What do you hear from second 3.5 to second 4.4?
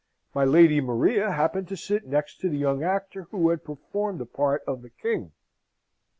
performed the